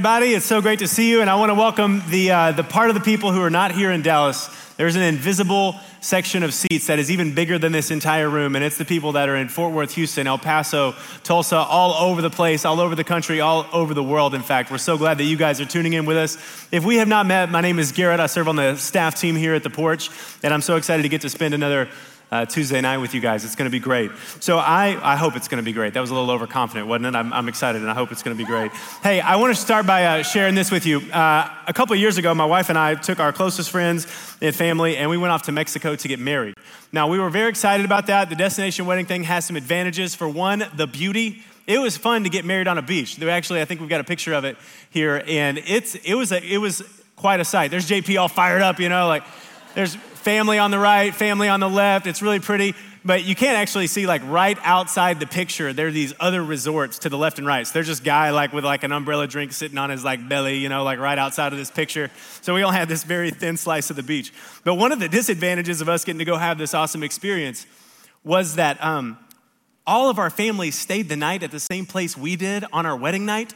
[0.00, 0.32] Everybody.
[0.32, 2.88] It's so great to see you, and I want to welcome the, uh, the part
[2.88, 4.48] of the people who are not here in Dallas.
[4.78, 8.64] There's an invisible section of seats that is even bigger than this entire room, and
[8.64, 12.30] it's the people that are in Fort Worth, Houston, El Paso, Tulsa, all over the
[12.30, 14.70] place, all over the country, all over the world, in fact.
[14.70, 16.38] We're so glad that you guys are tuning in with us.
[16.72, 18.20] If we have not met, my name is Garrett.
[18.20, 20.08] I serve on the staff team here at the porch,
[20.42, 21.90] and I'm so excited to get to spend another
[22.30, 23.44] uh, Tuesday night with you guys.
[23.44, 24.10] It's going to be great.
[24.40, 25.94] So I, I hope it's going to be great.
[25.94, 27.14] That was a little overconfident, wasn't it?
[27.18, 28.72] I'm, I'm excited and I hope it's going to be great.
[29.02, 31.00] Hey, I want to start by uh, sharing this with you.
[31.10, 34.06] Uh, a couple years ago, my wife and I took our closest friends
[34.40, 36.54] and family and we went off to Mexico to get married.
[36.92, 38.30] Now, we were very excited about that.
[38.30, 40.14] The destination wedding thing has some advantages.
[40.14, 43.22] For one, the beauty it was fun to get married on a beach.
[43.22, 44.56] Actually, I think we've got a picture of it
[44.88, 46.82] here, and it's it was a, it was
[47.14, 47.70] quite a sight.
[47.70, 49.22] There's JP all fired up, you know, like
[49.74, 52.06] there's family on the right, family on the left.
[52.06, 55.72] It's really pretty, but you can't actually see like right outside the picture.
[55.72, 57.66] There are these other resorts to the left and right.
[57.66, 60.58] So there's this guy like with like an umbrella drink sitting on his like belly,
[60.58, 62.10] you know, like right outside of this picture.
[62.42, 64.32] So we all had this very thin slice of the beach.
[64.64, 67.66] But one of the disadvantages of us getting to go have this awesome experience
[68.22, 69.18] was that um,
[69.86, 72.96] all of our families stayed the night at the same place we did on our
[72.96, 73.54] wedding night.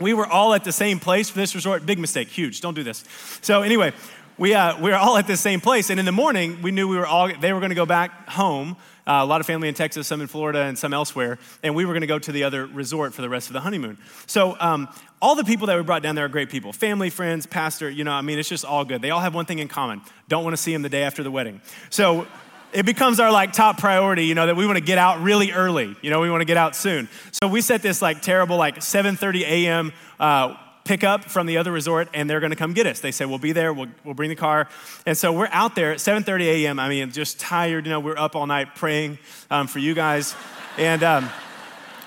[0.00, 1.86] We were all at the same place for this resort.
[1.86, 2.60] Big mistake, huge.
[2.60, 3.04] Don't do this.
[3.42, 3.92] So anyway,
[4.38, 5.90] we, uh, we were all at the same place.
[5.90, 8.28] And in the morning, we knew we were all, they were going to go back
[8.28, 8.76] home.
[9.06, 11.38] Uh, a lot of family in Texas, some in Florida, and some elsewhere.
[11.62, 13.60] And we were going to go to the other resort for the rest of the
[13.60, 13.98] honeymoon.
[14.26, 14.88] So, um,
[15.20, 18.04] all the people that we brought down there are great people family, friends, pastor, you
[18.04, 19.02] know, I mean, it's just all good.
[19.02, 21.22] They all have one thing in common don't want to see them the day after
[21.22, 21.60] the wedding.
[21.90, 22.26] So,
[22.72, 25.52] it becomes our like top priority you know that we want to get out really
[25.52, 28.56] early you know we want to get out soon so we set this like terrible
[28.56, 32.72] like 7.30 a.m uh, pick up from the other resort and they're going to come
[32.72, 33.00] get us.
[33.00, 34.68] They say, we'll be there, we'll, we'll bring the car.
[35.06, 36.78] And so we're out there at 7.30 a.m.
[36.78, 39.18] I mean, just tired, you know, we're up all night praying
[39.50, 40.34] um, for you guys.
[40.78, 41.30] And um,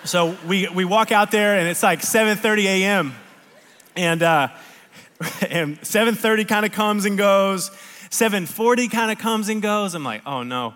[0.03, 3.15] so we, we walk out there and it's like 7.30 a.m.
[3.95, 4.49] And, uh,
[5.49, 7.69] and 7.30 kind of comes and goes.
[8.09, 9.93] 7.40 kind of comes and goes.
[9.93, 10.73] I'm like, oh no.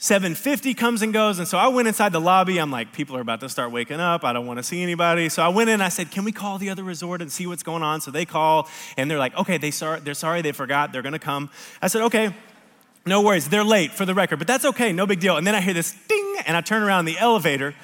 [0.00, 1.40] 750 comes and goes.
[1.40, 2.58] And so I went inside the lobby.
[2.58, 4.22] I'm like, people are about to start waking up.
[4.22, 5.28] I don't want to see anybody.
[5.28, 5.80] So I went in.
[5.80, 8.00] I said, can we call the other resort and see what's going on?
[8.00, 10.92] So they call and they're like, okay, they sorry, they're sorry they forgot.
[10.92, 11.50] They're going to come.
[11.82, 12.32] I said, okay,
[13.06, 13.48] no worries.
[13.48, 14.92] They're late for the record, but that's okay.
[14.92, 15.36] No big deal.
[15.36, 17.74] And then I hear this ding and I turn around in the elevator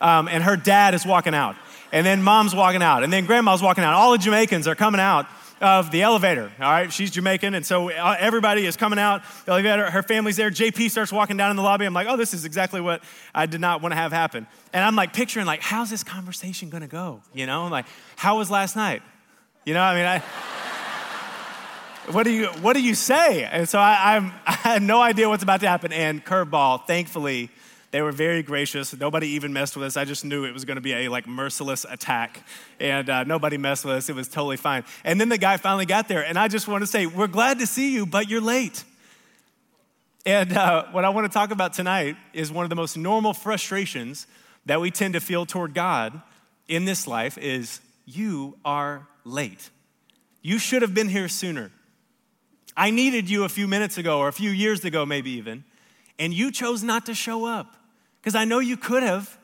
[0.00, 1.56] um, and her dad is walking out.
[1.90, 3.02] And then mom's walking out.
[3.02, 3.94] And then grandma's walking out.
[3.94, 5.26] All the Jamaicans are coming out
[5.60, 6.50] of the elevator.
[6.60, 9.22] All right, she's Jamaican, and so uh, everybody is coming out.
[9.46, 10.50] The elevator, her family's there.
[10.50, 11.84] JP starts walking down in the lobby.
[11.84, 13.02] I'm like, oh, this is exactly what
[13.34, 14.46] I did not want to have happen.
[14.72, 17.22] And I'm like picturing, like, how's this conversation to go?
[17.32, 19.02] You know, like, how was last night?
[19.64, 20.18] You know, I mean, I.
[22.12, 23.44] what do you What do you say?
[23.44, 25.92] And so I, I'm, I had no idea what's about to happen.
[25.92, 27.50] And curveball, thankfully
[27.94, 28.92] they were very gracious.
[28.98, 29.96] Nobody even messed with us.
[29.96, 32.44] I just knew it was going to be a like merciless attack,
[32.80, 34.08] and uh, nobody messed with us.
[34.08, 34.82] It was totally fine.
[35.04, 37.60] And then the guy finally got there, and I just want to say, we're glad
[37.60, 38.82] to see you, but you're late.
[40.26, 43.32] And uh, what I want to talk about tonight is one of the most normal
[43.32, 44.26] frustrations
[44.66, 46.20] that we tend to feel toward God
[46.66, 49.70] in this life is you are late.
[50.42, 51.70] You should have been here sooner.
[52.76, 55.62] I needed you a few minutes ago or a few years ago, maybe even,
[56.18, 57.76] and you chose not to show up.
[58.24, 59.36] Because I know you could have,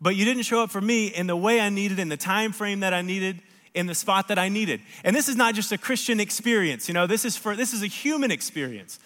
[0.00, 2.52] but you didn't show up for me in the way I needed, in the time
[2.52, 3.42] frame that I needed,
[3.74, 4.80] in the spot that I needed.
[5.04, 7.82] And this is not just a Christian experience, you know, this is for this is
[7.82, 8.98] a human experience.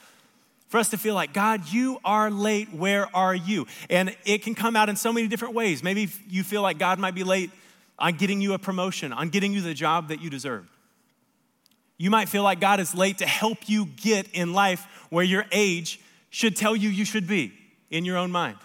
[0.69, 3.67] For us to feel like, God, you are late, where are you?
[3.91, 5.83] And it can come out in so many different ways.
[5.83, 7.51] Maybe you feel like God might be late
[7.99, 10.69] on getting you a promotion, on getting you the job that you deserve.
[11.99, 15.47] You might feel like God is late to help you get in life where your
[15.51, 16.01] age
[16.31, 17.53] should tell you you should be
[17.91, 18.59] in your own mind.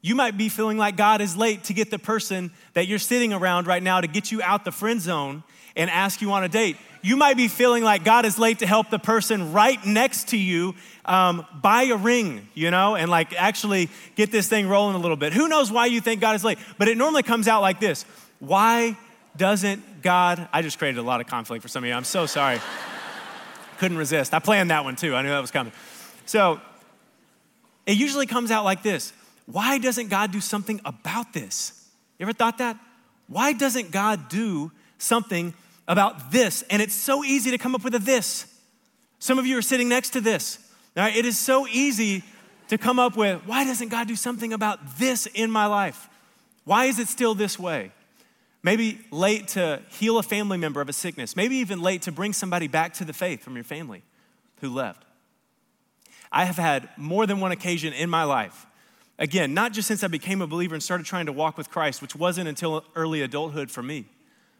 [0.00, 3.32] You might be feeling like God is late to get the person that you're sitting
[3.32, 5.42] around right now to get you out the friend zone
[5.74, 6.76] and ask you on a date.
[7.02, 10.36] You might be feeling like God is late to help the person right next to
[10.36, 10.74] you
[11.04, 15.16] um, buy a ring, you know, and like actually get this thing rolling a little
[15.16, 15.32] bit.
[15.32, 16.58] Who knows why you think God is late?
[16.76, 18.04] But it normally comes out like this
[18.40, 18.96] Why
[19.36, 20.48] doesn't God?
[20.52, 21.94] I just created a lot of conflict for some of you.
[21.94, 22.60] I'm so sorry.
[23.78, 24.34] Couldn't resist.
[24.34, 25.14] I planned that one too.
[25.14, 25.72] I knew that was coming.
[26.26, 26.60] So
[27.86, 29.12] it usually comes out like this
[29.50, 31.88] why doesn't God do something about this?
[32.18, 32.78] You ever thought that?
[33.28, 35.54] Why doesn't God do something
[35.86, 36.62] about this?
[36.68, 38.46] And it's so easy to come up with a this.
[39.18, 40.58] Some of you are sitting next to this.
[40.94, 41.16] Right?
[41.16, 42.24] It is so easy
[42.68, 46.10] to come up with why doesn't God do something about this in my life?
[46.64, 47.90] Why is it still this way?
[48.62, 51.36] Maybe late to heal a family member of a sickness.
[51.36, 54.02] Maybe even late to bring somebody back to the faith from your family
[54.60, 55.06] who left.
[56.30, 58.66] I have had more than one occasion in my life
[59.18, 62.00] Again, not just since I became a believer and started trying to walk with Christ,
[62.00, 64.06] which wasn't until early adulthood for me,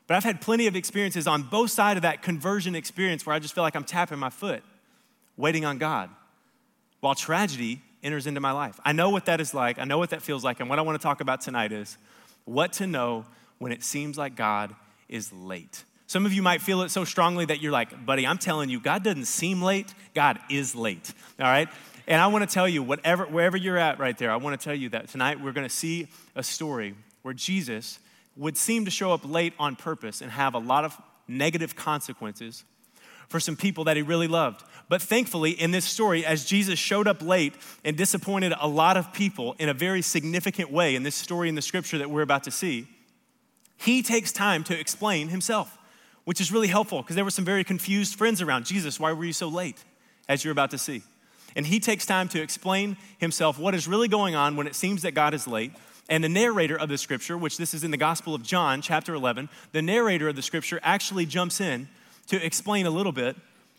[0.08, 3.38] But I've had plenty of experiences on both sides of that conversion experience where I
[3.38, 4.62] just feel like I'm tapping my foot,
[5.36, 6.08] waiting on God,
[7.00, 8.80] while tragedy enters into my life.
[8.84, 9.78] I know what that is like.
[9.78, 10.60] I know what that feels like.
[10.60, 11.98] And what I want to talk about tonight is
[12.46, 13.26] what to know
[13.58, 14.74] when it seems like God
[15.10, 15.84] is late.
[16.06, 18.80] Some of you might feel it so strongly that you're like, buddy, I'm telling you,
[18.80, 21.12] God doesn't seem late, God is late.
[21.38, 21.68] All right?
[22.08, 24.64] And I want to tell you, whatever, wherever you're at right there, I want to
[24.64, 27.98] tell you that tonight we're going to see a story where Jesus
[28.34, 30.96] would seem to show up late on purpose and have a lot of
[31.28, 32.64] negative consequences
[33.28, 34.64] for some people that he really loved.
[34.88, 37.52] But thankfully, in this story, as Jesus showed up late
[37.84, 41.56] and disappointed a lot of people in a very significant way in this story in
[41.56, 42.88] the scripture that we're about to see,
[43.76, 45.76] he takes time to explain himself,
[46.24, 48.64] which is really helpful because there were some very confused friends around.
[48.64, 49.84] Jesus, why were you so late?
[50.26, 51.02] As you're about to see.
[51.56, 55.02] And he takes time to explain himself what is really going on when it seems
[55.02, 55.72] that God is late.
[56.08, 59.14] And the narrator of the scripture, which this is in the Gospel of John, chapter
[59.14, 61.88] 11, the narrator of the scripture actually jumps in
[62.28, 63.36] to explain a little bit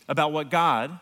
[0.08, 0.98] about what God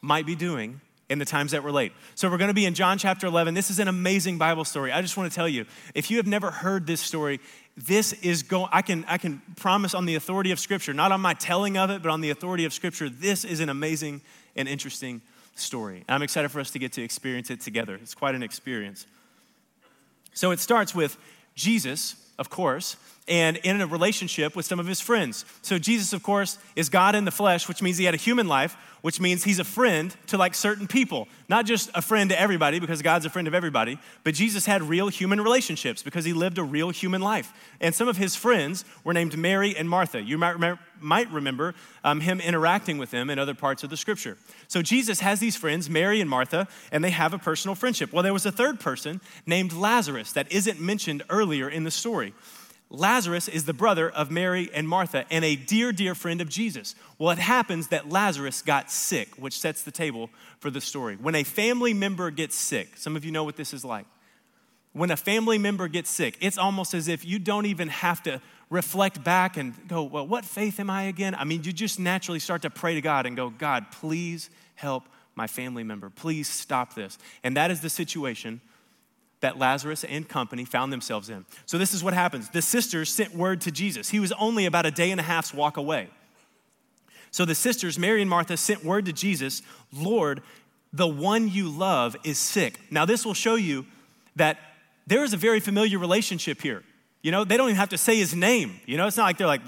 [0.00, 1.92] might be doing in the times that we're late.
[2.14, 3.54] So we're going to be in John chapter 11.
[3.54, 4.90] This is an amazing Bible story.
[4.90, 7.40] I just want to tell you, if you have never heard this story,
[7.76, 11.20] this is going I can I can promise on the authority of scripture, not on
[11.20, 14.22] my telling of it, but on the authority of scripture, this is an amazing
[14.56, 15.20] and interesting
[15.54, 16.04] story.
[16.08, 17.96] I'm excited for us to get to experience it together.
[17.96, 19.06] It's quite an experience.
[20.32, 21.16] So it starts with
[21.54, 25.44] Jesus, of course, and in a relationship with some of his friends.
[25.62, 28.48] So Jesus, of course, is God in the flesh, which means he had a human
[28.48, 31.28] life, which means he's a friend to like certain people.
[31.48, 34.82] Not just a friend to everybody, because God's a friend of everybody, but Jesus had
[34.82, 37.52] real human relationships because he lived a real human life.
[37.80, 40.22] And some of his friends were named Mary and Martha.
[40.22, 43.96] You might remember, might remember um, him interacting with them in other parts of the
[43.96, 44.36] scripture.
[44.68, 48.12] So Jesus has these friends, Mary and Martha, and they have a personal friendship.
[48.12, 52.34] Well, there was a third person named Lazarus that isn't mentioned earlier in the story.
[52.90, 56.94] Lazarus is the brother of Mary and Martha and a dear, dear friend of Jesus.
[57.18, 61.16] Well, it happens that Lazarus got sick, which sets the table for the story.
[61.16, 64.06] When a family member gets sick, some of you know what this is like.
[64.92, 68.40] When a family member gets sick, it's almost as if you don't even have to
[68.70, 71.34] reflect back and go, Well, what faith am I again?
[71.34, 75.04] I mean, you just naturally start to pray to God and go, God, please help
[75.34, 76.10] my family member.
[76.10, 77.18] Please stop this.
[77.42, 78.60] And that is the situation
[79.44, 81.44] that Lazarus and company found themselves in.
[81.66, 84.08] So, this is what happens the sisters sent word to Jesus.
[84.08, 86.08] He was only about a day and a half's walk away.
[87.30, 89.60] So, the sisters, Mary and Martha, sent word to Jesus
[89.92, 90.42] Lord,
[90.94, 92.80] the one you love is sick.
[92.90, 93.84] Now, this will show you
[94.36, 94.58] that
[95.06, 96.82] there is a very familiar relationship here.
[97.20, 98.80] You know, they don't even have to say his name.
[98.86, 99.60] You know, it's not like they're like,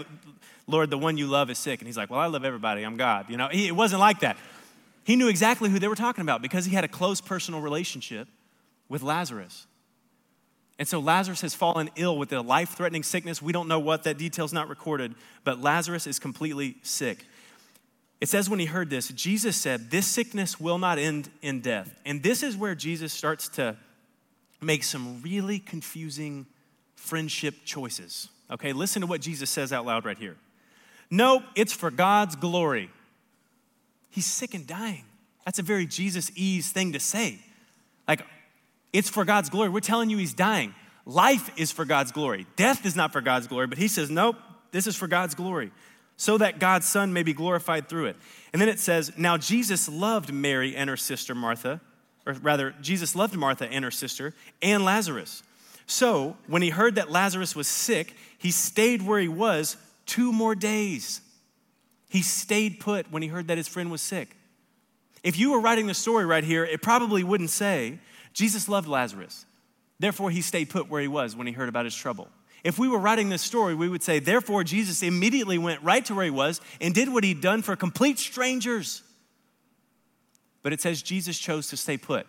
[0.67, 1.81] Lord, the one you love is sick.
[1.81, 2.83] And he's like, Well, I love everybody.
[2.83, 3.29] I'm God.
[3.29, 4.39] You know, it wasn't like that.
[5.05, 8.27] He knew exactly who they were talking about because he had a close personal relationship
[8.89, 9.66] with Lazarus.
[10.79, 13.41] And so Lazarus has fallen ill with a life threatening sickness.
[13.41, 17.25] We don't know what, that detail's not recorded, but Lazarus is completely sick.
[18.21, 21.99] It says when he heard this, Jesus said, This sickness will not end in death.
[22.05, 23.77] And this is where Jesus starts to
[24.61, 26.47] make some really confusing
[26.95, 28.29] friendship choices.
[28.51, 30.37] Okay, listen to what Jesus says out loud right here.
[31.11, 32.91] Nope, it's for God's glory.
[34.11, 35.05] He's sick and dying.
[35.45, 37.39] That's a very Jesus ease thing to say.
[38.09, 38.23] Like,
[38.93, 39.69] it's for God's glory.
[39.69, 40.75] We're telling you he's dying.
[41.05, 42.47] Life is for God's glory.
[42.57, 44.37] Death is not for God's glory, but he says, nope,
[44.73, 45.71] this is for God's glory,
[46.17, 48.17] so that God's Son may be glorified through it.
[48.53, 51.81] And then it says, Now Jesus loved Mary and her sister Martha,
[52.27, 55.43] or rather, Jesus loved Martha and her sister and Lazarus.
[55.87, 59.77] So when he heard that Lazarus was sick, he stayed where he was
[60.07, 61.21] two more days.
[62.09, 64.37] He stayed put when he heard that his friend was sick.
[65.23, 67.99] If you were writing the story right here, it probably wouldn't say,
[68.37, 69.47] Jesus loved Lazarus.
[69.99, 72.29] Therefore, he stayed put where he was when he heard about his trouble.
[72.63, 76.15] If we were writing this story, we would say, therefore, Jesus immediately went right to
[76.15, 79.03] where he was and did what he'd done for complete strangers.
[80.63, 82.27] But it says Jesus chose to stay put,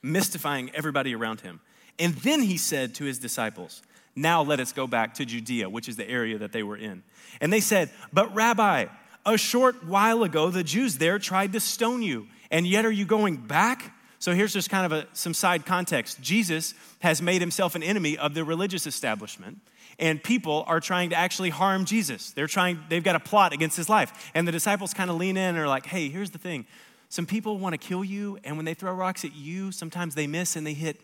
[0.00, 1.60] mystifying everybody around him.
[1.98, 3.82] And then he said to his disciples,
[4.16, 7.02] Now let us go back to Judea, which is the area that they were in.
[7.38, 8.86] And they said, But Rabbi,
[9.26, 13.04] a short while ago the Jews there tried to stone you, and yet are you
[13.04, 13.92] going back?
[14.24, 16.18] So here's just kind of a, some side context.
[16.22, 19.58] Jesus has made himself an enemy of the religious establishment,
[19.98, 22.30] and people are trying to actually harm Jesus.
[22.30, 24.32] They're trying, they've got a plot against his life.
[24.32, 26.64] And the disciples kind of lean in and are like, hey, here's the thing.
[27.10, 30.26] Some people want to kill you, and when they throw rocks at you, sometimes they
[30.26, 31.02] miss and they hit.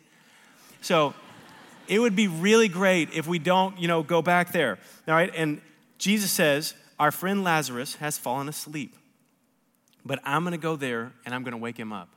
[0.81, 1.12] So
[1.89, 4.79] it would be really great if we don't, you know, go back there.
[5.07, 5.61] All right, and
[5.99, 8.97] Jesus says, Our friend Lazarus has fallen asleep,
[10.07, 12.09] but I'm going to go there and I'm going to wake him up.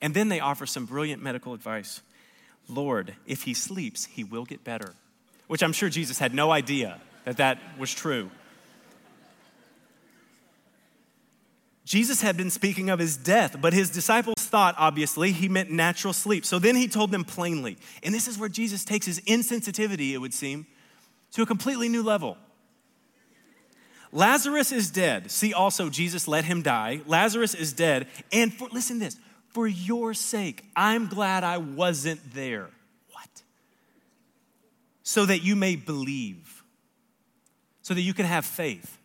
[0.00, 2.02] And then they offer some brilliant medical advice
[2.68, 4.94] Lord, if he sleeps, he will get better.
[5.48, 8.30] which I'm sure Jesus had no idea that that was true.
[11.84, 16.12] Jesus had been speaking of his death, but his disciples thought, obviously, he meant natural
[16.12, 16.44] sleep.
[16.44, 17.78] So then he told them plainly.
[18.04, 20.68] And this is where Jesus takes his insensitivity, it would seem,
[21.32, 22.38] to a completely new level.
[24.12, 25.32] Lazarus is dead.
[25.32, 27.00] See also, Jesus let him die.
[27.06, 28.06] Lazarus is dead.
[28.30, 29.16] And for, listen to this
[29.50, 32.68] for your sake, I'm glad I wasn't there.
[33.12, 33.42] What?
[35.02, 36.64] So that you may believe,
[37.82, 38.98] so that you can have faith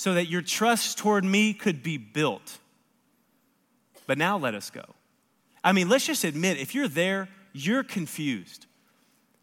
[0.00, 2.56] so that your trust toward me could be built.
[4.06, 4.84] But now let us go.
[5.62, 8.64] I mean, let's just admit if you're there, you're confused.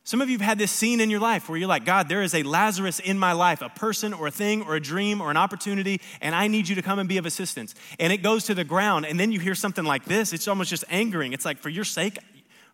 [0.08, 2.22] Some of you have had this scene in your life where you're like, God, there
[2.22, 5.30] is a Lazarus in my life, a person or a thing or a dream or
[5.32, 7.76] an opportunity, and I need you to come and be of assistance.
[8.00, 10.32] And it goes to the ground, and then you hear something like this.
[10.32, 11.34] It's almost just angering.
[11.34, 12.20] It's like, for your sake,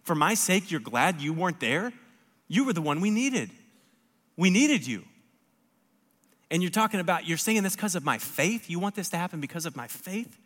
[0.03, 1.91] for my sake, you're glad you weren't there?
[2.47, 3.49] You were the one we needed.
[4.37, 5.03] We needed you
[6.53, 8.69] and you're talking about, you're saying this because of my faith?
[8.69, 10.37] You want this to happen because of my faith?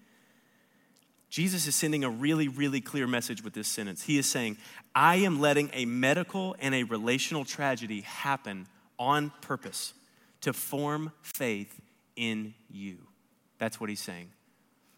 [1.30, 4.04] Jesus is sending a really, really clear message with this sentence.
[4.04, 4.58] He is saying,
[4.96, 8.68] I am letting a medical and a relational tragedy happen
[8.98, 9.94] on purpose
[10.42, 11.82] to form faith
[12.16, 12.98] in you.
[13.60, 14.30] That's what he's saying.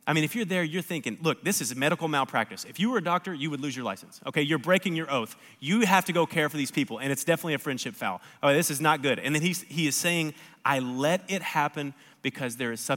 [0.06, 2.66] I mean, if you're there, you're thinking, look, this is medical malpractice.
[2.66, 4.20] If you were a doctor, you would lose your license.
[4.26, 5.36] Okay, you're breaking your oath.
[5.60, 8.22] You have to go care for these people, and it's definitely a friendship foul.
[8.42, 9.20] Oh, this is not good.
[9.20, 10.34] And then he's, he is saying,
[10.66, 12.90] I let it happen because there is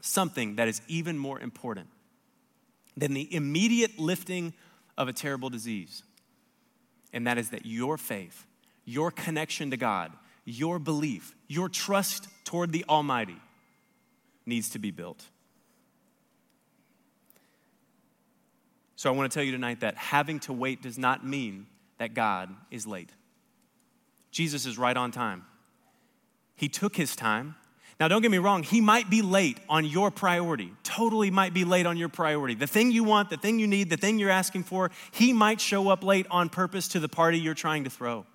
[0.00, 1.88] something that is even more important
[2.96, 4.54] than the immediate lifting
[4.96, 6.02] of a terrible disease.
[7.12, 8.46] And that is that your faith,
[8.84, 10.12] your connection to God,
[10.44, 13.36] your belief, your trust toward the Almighty
[14.46, 15.24] needs to be built.
[18.96, 21.66] So I want to tell you tonight that having to wait does not mean
[21.98, 23.10] that God is late.
[24.30, 25.44] Jesus is right on time.
[26.56, 27.56] He took his time.
[28.00, 30.72] Now, don't get me wrong, he might be late on your priority.
[30.82, 32.54] Totally might be late on your priority.
[32.54, 35.60] The thing you want, the thing you need, the thing you're asking for, he might
[35.60, 38.26] show up late on purpose to the party you're trying to throw.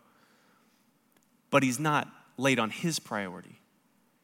[1.49, 3.59] But he's not late on his priority.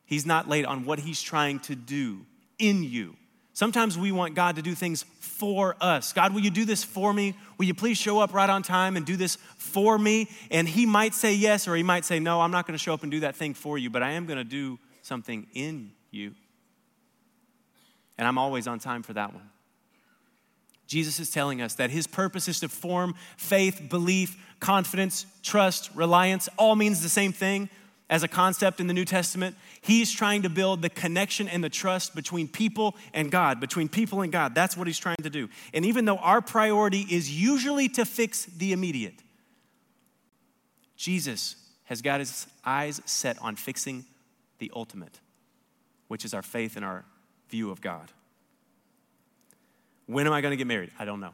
[0.06, 2.26] He's not late on what he's trying to do
[2.58, 3.16] in you.
[3.54, 6.14] Sometimes we want God to do things for us.
[6.14, 7.36] God, will you do this for me?
[7.58, 10.30] Will you please show up right on time and do this for me?
[10.52, 12.94] And He might say yes, or He might say, No, I'm not going to show
[12.94, 15.92] up and do that thing for you, but I am going to do something in
[16.10, 16.34] you.
[18.18, 19.50] And I'm always on time for that one.
[20.88, 26.50] Jesus is telling us that his purpose is to form faith, belief, confidence, trust, reliance,
[26.58, 27.70] all means the same thing
[28.10, 29.56] as a concept in the New Testament.
[29.82, 34.22] He's trying to build the connection and the trust between people and God, between people
[34.22, 34.54] and God.
[34.54, 35.50] That's what he's trying to do.
[35.74, 39.22] And even though our priority is usually to fix the immediate,
[40.96, 44.06] Jesus has got his eyes set on fixing
[44.60, 45.20] the ultimate,
[46.08, 47.06] which is our faith and our
[47.50, 48.12] view of God.
[50.08, 50.92] When am I going to get married?
[51.00, 51.34] I don't know.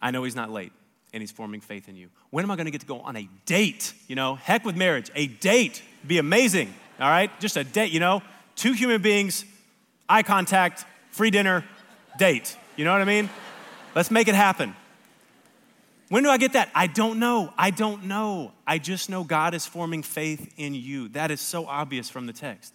[0.00, 0.72] I know he's not late
[1.12, 2.08] and he's forming faith in you.
[2.30, 3.92] When am I going to get to go on a date?
[4.06, 5.10] You know, heck with marriage.
[5.14, 6.72] A date be amazing.
[7.00, 7.92] All right, just a date.
[7.92, 8.22] You know,
[8.56, 9.44] two human beings,
[10.08, 11.64] eye contact, free dinner,
[12.18, 12.56] date.
[12.76, 13.30] You know what I mean?
[13.94, 14.74] Let's make it happen.
[16.08, 16.70] When do I get that?
[16.74, 17.52] I don't know.
[17.58, 18.52] I don't know.
[18.66, 21.08] I just know God is forming faith in you.
[21.10, 22.72] That is so obvious from the text.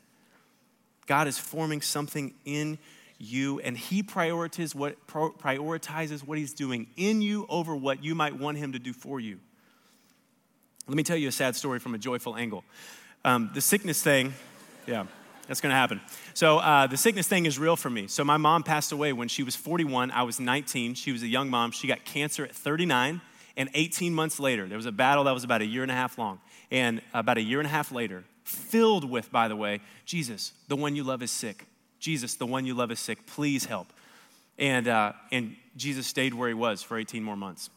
[1.08, 2.78] God is forming something in
[3.18, 8.38] you, and He prioritizes what, prioritizes what He's doing in you over what you might
[8.38, 9.40] want Him to do for you.
[10.88, 12.63] Let me tell you a sad story from a joyful angle.
[13.25, 14.34] Um, the sickness thing,
[14.86, 15.06] yeah,
[15.47, 16.01] that's gonna happen.
[16.33, 18.07] So, uh, the sickness thing is real for me.
[18.07, 20.12] So, my mom passed away when she was 41.
[20.12, 20.95] I was 19.
[20.95, 21.71] She was a young mom.
[21.71, 23.21] She got cancer at 39.
[23.55, 25.95] And 18 months later, there was a battle that was about a year and a
[25.95, 26.39] half long.
[26.71, 30.75] And about a year and a half later, filled with, by the way, Jesus, the
[30.75, 31.65] one you love is sick.
[32.00, 33.25] Jesus, the one you love is sick.
[33.27, 33.88] Please help.
[34.57, 37.69] And, uh, and Jesus stayed where he was for 18 more months,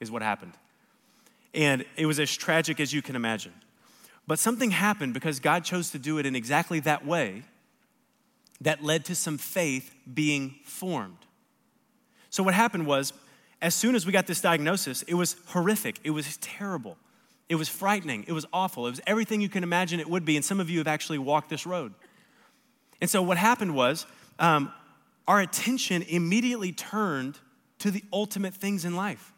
[0.00, 0.52] is what happened.
[1.54, 3.52] And it was as tragic as you can imagine.
[4.26, 7.44] But something happened because God chose to do it in exactly that way
[8.60, 11.18] that led to some faith being formed.
[12.30, 13.12] So, what happened was,
[13.62, 16.96] as soon as we got this diagnosis, it was horrific, it was terrible,
[17.48, 20.36] it was frightening, it was awful, it was everything you can imagine it would be.
[20.36, 21.94] And some of you have actually walked this road.
[23.00, 24.06] And so, what happened was,
[24.38, 24.72] um,
[25.28, 27.38] our attention immediately turned
[27.78, 29.32] to the ultimate things in life.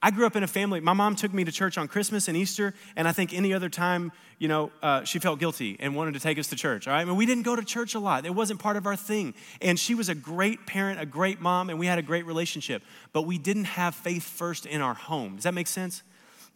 [0.00, 2.36] I grew up in a family, my mom took me to church on Christmas and
[2.36, 6.14] Easter, and I think any other time, you know, uh, she felt guilty and wanted
[6.14, 7.00] to take us to church, all right?
[7.00, 8.24] I mean, we didn't go to church a lot.
[8.24, 9.34] It wasn't part of our thing.
[9.60, 12.84] And she was a great parent, a great mom, and we had a great relationship.
[13.12, 15.34] But we didn't have faith first in our home.
[15.34, 16.04] Does that make sense?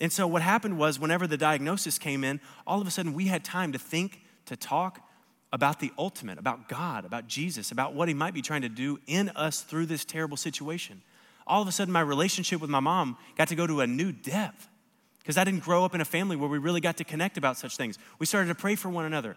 [0.01, 3.27] And so what happened was, whenever the diagnosis came in, all of a sudden we
[3.27, 5.01] had time to think, to talk
[5.53, 9.01] about the ultimate, about God, about Jesus, about what He might be trying to do
[9.09, 11.03] in us through this terrible situation.
[11.47, 14.13] All of a sudden, my relationship with my mom got to go to a new
[14.13, 14.69] depth
[15.19, 17.57] because I didn't grow up in a family where we really got to connect about
[17.57, 17.99] such things.
[18.19, 19.37] We started to pray for one another.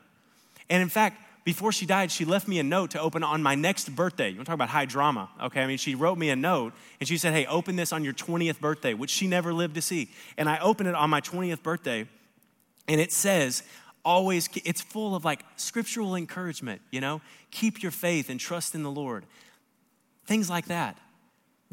[0.69, 3.53] And in fact, before she died, she left me a note to open on my
[3.53, 4.29] next birthday.
[4.29, 5.61] You want to talk about high drama, okay?
[5.61, 8.13] I mean, she wrote me a note and she said, hey, open this on your
[8.13, 10.09] 20th birthday, which she never lived to see.
[10.37, 12.07] And I opened it on my 20th birthday
[12.87, 13.61] and it says,
[14.03, 17.21] always, it's full of like scriptural encouragement, you know?
[17.51, 19.23] Keep your faith and trust in the Lord.
[20.25, 20.97] Things like that,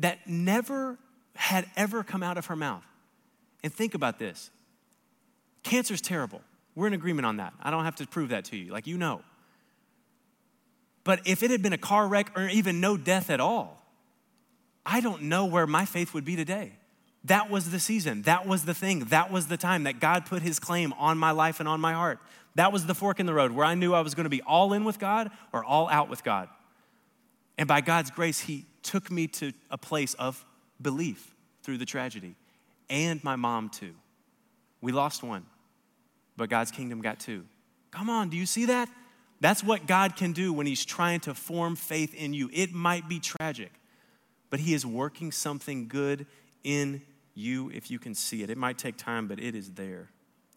[0.02, 0.98] that never
[1.34, 2.84] had ever come out of her mouth.
[3.64, 4.50] And think about this
[5.62, 6.42] cancer's terrible.
[6.74, 7.52] We're in agreement on that.
[7.62, 8.72] I don't have to prove that to you.
[8.72, 9.22] Like, you know.
[11.04, 13.84] But if it had been a car wreck or even no death at all,
[14.84, 16.72] I don't know where my faith would be today.
[17.24, 18.22] That was the season.
[18.22, 19.00] That was the thing.
[19.06, 21.92] That was the time that God put his claim on my life and on my
[21.92, 22.18] heart.
[22.56, 24.42] That was the fork in the road where I knew I was going to be
[24.42, 26.48] all in with God or all out with God.
[27.56, 30.44] And by God's grace, he took me to a place of
[30.80, 32.34] belief through the tragedy,
[32.90, 33.94] and my mom too.
[34.80, 35.46] We lost one,
[36.36, 37.44] but God's kingdom got two.
[37.90, 38.88] Come on, do you see that?
[39.40, 42.48] That's what God can do when He's trying to form faith in you.
[42.52, 43.72] It might be tragic,
[44.50, 46.26] but He is working something good
[46.64, 47.02] in
[47.34, 48.50] you if you can see it.
[48.50, 50.08] It might take time, but it is there.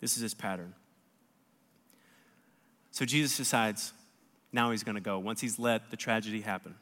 [0.02, 0.74] This is His pattern.
[2.92, 3.92] So Jesus decides
[4.52, 6.76] now He's going to go once He's let the tragedy happen.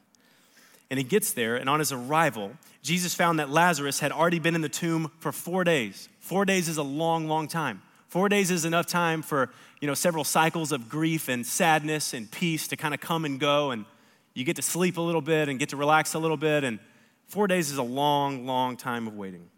[0.90, 4.54] And he gets there, and on his arrival, Jesus found that Lazarus had already been
[4.54, 6.08] in the tomb for four days.
[6.20, 7.82] Four days is a long, long time.
[8.08, 12.30] Four days is enough time for, you know, several cycles of grief and sadness and
[12.30, 13.86] peace to kind of come and go, and
[14.34, 16.78] you get to sleep a little bit and get to relax a little bit, and
[17.26, 19.48] four days is a long, long time of waiting.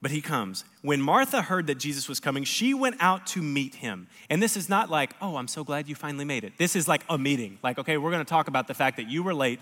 [0.00, 0.64] But he comes.
[0.82, 4.06] When Martha heard that Jesus was coming, she went out to meet him.
[4.30, 6.52] And this is not like, oh, I'm so glad you finally made it.
[6.56, 7.58] This is like a meeting.
[7.64, 9.58] Like, okay, we're going to talk about the fact that you were late,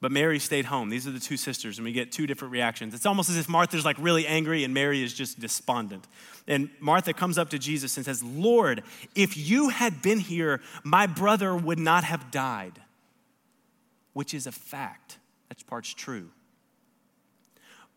[0.00, 0.88] but Mary stayed home.
[0.88, 2.94] These are the two sisters, and we get two different reactions.
[2.94, 6.08] It's almost as if Martha's like really angry and Mary is just despondent.
[6.48, 8.82] And Martha comes up to Jesus and says, Lord,
[9.14, 12.80] if you had been here, my brother would not have died,
[14.14, 15.18] which is a fact.
[15.50, 16.30] That part's true.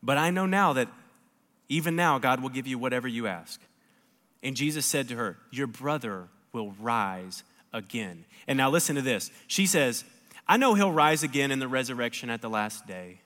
[0.04, 0.90] But I know now that
[1.70, 3.62] even now, God will give you whatever you ask.
[4.44, 8.26] And Jesus said to her, Your brother will rise again.
[8.48, 9.32] And now listen to this.
[9.48, 10.04] She says,
[10.48, 13.22] I know he'll rise again in the resurrection at the last day.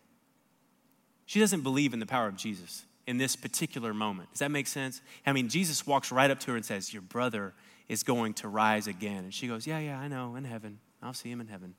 [1.25, 4.31] She doesn't believe in the power of Jesus in this particular moment.
[4.31, 5.01] Does that make sense?
[5.25, 7.53] I mean, Jesus walks right up to her and says, Your brother
[7.87, 9.25] is going to rise again.
[9.25, 10.79] And she goes, Yeah, yeah, I know, in heaven.
[11.03, 11.75] I'll see him in heaven.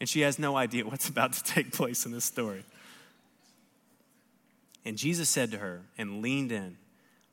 [0.00, 2.64] And she has no idea what's about to take place in this story.
[4.84, 6.76] And Jesus said to her and leaned in.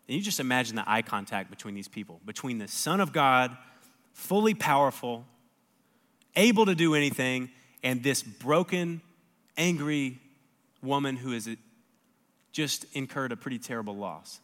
[0.08, 3.55] And you just imagine the eye contact between these people, between the Son of God,
[4.13, 5.25] fully powerful,
[6.36, 7.49] able to do anything,
[7.84, 9.01] and this broken,
[9.58, 10.19] angry
[10.81, 11.49] woman who has
[12.51, 14.39] just incurred a pretty terrible loss.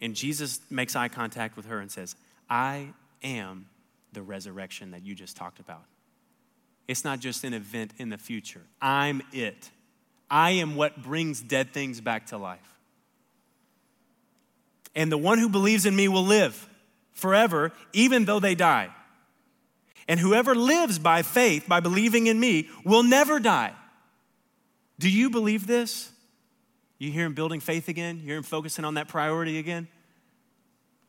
[0.00, 2.14] And Jesus makes eye contact with her and says,
[2.48, 2.88] I
[3.22, 3.66] am
[4.12, 5.84] the resurrection that you just talked about.
[6.86, 9.70] It's not just an event in the future, I'm it.
[10.30, 12.74] I am what brings dead things back to life.
[14.94, 16.68] And the one who believes in me will live
[17.12, 18.90] forever, even though they die.
[20.06, 23.72] And whoever lives by faith, by believing in me, will never die.
[24.98, 26.10] Do you believe this?
[26.98, 28.18] You hear him building faith again?
[28.18, 29.88] You hear him focusing on that priority again?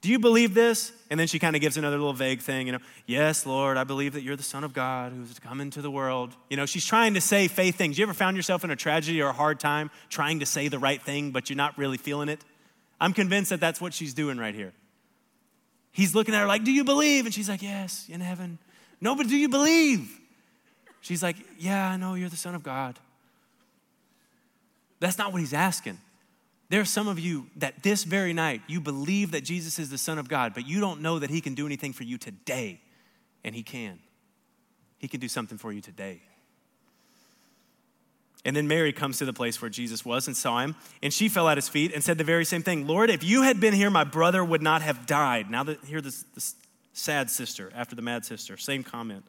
[0.06, 0.92] Do you believe this?
[1.10, 3.84] And then she kind of gives another little vague thing, you know, yes, Lord, I
[3.84, 6.36] believe that you're the Son of God who's come into the world.
[6.48, 7.98] You know, she's trying to say faith things.
[7.98, 10.78] You ever found yourself in a tragedy or a hard time trying to say the
[10.78, 12.40] right thing, but you're not really feeling it?
[13.02, 14.74] I'm convinced that that's what she's doing right here.
[15.92, 17.26] He's looking at her like, Do you believe?
[17.26, 18.60] And she's like, Yes, in heaven.
[19.02, 20.20] No, but do you believe?
[21.02, 23.00] She's like, Yeah, I know you're the Son of God.
[25.00, 25.98] That's not what he's asking.
[26.70, 29.98] There are some of you that this very night you believe that Jesus is the
[29.98, 32.82] Son of God, but you don't know that he can do anything for you today.
[33.44, 34.00] And he can.
[34.98, 36.22] He can do something for you today.
[38.44, 41.30] And then Mary comes to the place where Jesus was and saw him, and she
[41.30, 43.74] fell at his feet and said the very same thing Lord, if you had been
[43.74, 45.50] here, my brother would not have died.
[45.50, 46.56] Now, that, here, this, this
[46.94, 48.56] sad sister after the mad sister.
[48.58, 49.26] Same comment.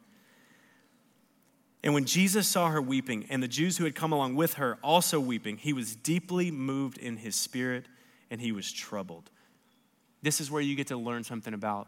[1.83, 4.77] And when Jesus saw her weeping, and the Jews who had come along with her
[4.83, 7.85] also weeping, he was deeply moved in his spirit
[8.29, 9.29] and he was troubled.
[10.21, 11.87] This is where you get to learn something about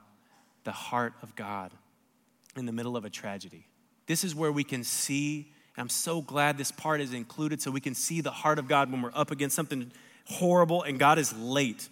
[0.63, 1.71] the heart of God
[2.55, 3.67] in the middle of a tragedy.
[4.05, 7.71] This is where we can see And I'm so glad this part is included so
[7.71, 9.91] we can see the heart of God when we're up against something
[10.25, 11.89] horrible and God is late.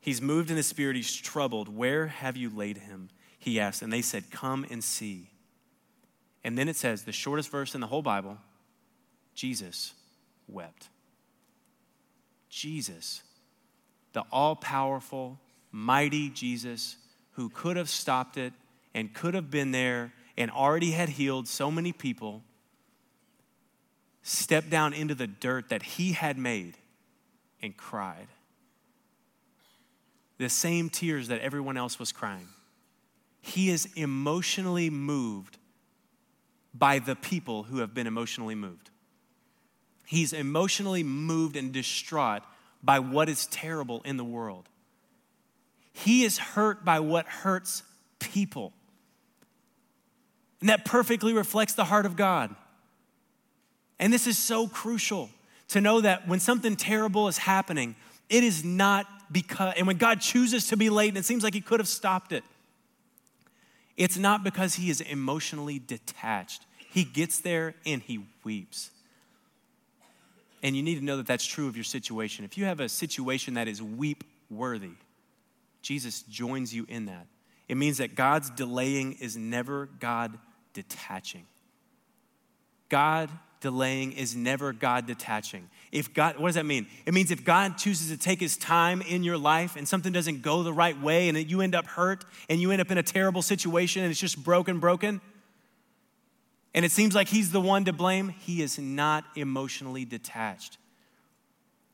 [0.00, 1.68] He's moved in his spirit, he's troubled.
[1.68, 3.10] Where have you laid him?
[3.38, 3.82] He asked.
[3.82, 5.29] And they said, Come and see.
[6.42, 8.38] And then it says, the shortest verse in the whole Bible
[9.34, 9.94] Jesus
[10.48, 10.88] wept.
[12.48, 13.22] Jesus,
[14.12, 15.38] the all powerful,
[15.70, 16.96] mighty Jesus,
[17.32, 18.52] who could have stopped it
[18.92, 22.42] and could have been there and already had healed so many people,
[24.22, 26.76] stepped down into the dirt that he had made
[27.62, 28.28] and cried.
[30.38, 32.48] The same tears that everyone else was crying.
[33.40, 35.58] He is emotionally moved
[36.72, 38.90] by the people who have been emotionally moved.
[40.06, 42.42] He's emotionally moved and distraught
[42.82, 44.68] by what is terrible in the world.
[45.92, 47.82] He is hurt by what hurts
[48.18, 48.72] people.
[50.60, 52.54] And that perfectly reflects the heart of God.
[53.98, 55.30] And this is so crucial
[55.68, 57.96] to know that when something terrible is happening,
[58.28, 61.54] it is not because, and when God chooses to be late and it seems like
[61.54, 62.42] He could have stopped it,
[64.00, 66.64] it's not because He is emotionally detached.
[66.78, 68.90] He gets there and He weeps.
[70.62, 72.46] And you need to know that that's true of your situation.
[72.46, 74.92] If you have a situation that is weep worthy,
[75.82, 77.26] Jesus joins you in that.
[77.68, 80.38] It means that God's delaying is never God
[80.72, 81.44] detaching.
[82.88, 83.28] God
[83.60, 85.68] delaying is never God detaching.
[85.92, 86.86] If God, what does that mean?
[87.04, 90.42] It means if God chooses to take his time in your life and something doesn't
[90.42, 93.02] go the right way and you end up hurt and you end up in a
[93.02, 95.20] terrible situation and it's just broken, broken,
[96.74, 100.78] and it seems like he's the one to blame, he is not emotionally detached.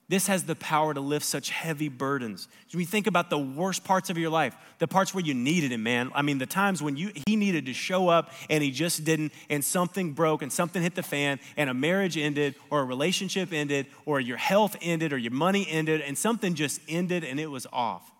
[0.09, 2.47] This has the power to lift such heavy burdens.
[2.73, 5.73] When you think about the worst parts of your life, the parts where you needed
[5.73, 6.13] him, man.
[6.15, 9.33] I mean, the times when you he needed to show up and he just didn't,
[9.51, 13.53] and something broke and something hit the fan, and a marriage ended, or a relationship
[13.53, 17.51] ended, or your health ended, or your money ended, and something just ended and it
[17.51, 18.13] was off.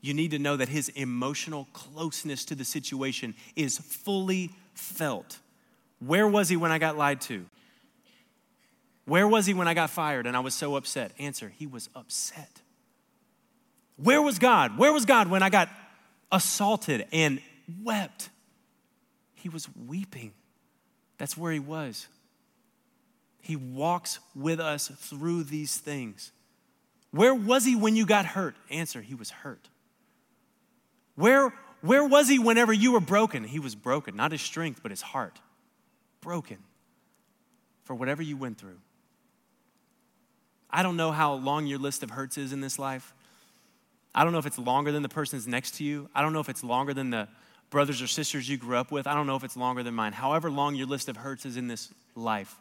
[0.00, 5.40] You need to know that his emotional closeness to the situation is fully felt.
[5.98, 7.44] Where was he when I got lied to?
[9.06, 11.12] Where was he when I got fired and I was so upset?
[11.18, 12.60] Answer, he was upset.
[13.96, 14.76] Where was God?
[14.76, 15.70] Where was God when I got
[16.30, 17.40] assaulted and
[17.82, 18.28] wept?
[19.34, 20.32] He was weeping.
[21.18, 22.08] That's where he was.
[23.40, 26.32] He walks with us through these things.
[27.12, 28.56] Where was he when you got hurt?
[28.70, 29.68] Answer, he was hurt.
[31.14, 33.44] Where where was he whenever you were broken?
[33.44, 35.38] He was broken, not his strength, but his heart.
[36.20, 36.58] Broken
[37.84, 38.78] for whatever you went through.
[40.76, 43.14] I don't know how long your list of hurts is in this life.
[44.14, 46.10] I don't know if it's longer than the person's next to you.
[46.14, 47.28] I don't know if it's longer than the
[47.70, 49.06] brothers or sisters you grew up with.
[49.06, 50.12] I don't know if it's longer than mine.
[50.12, 52.56] However long your list of hurts is in this life,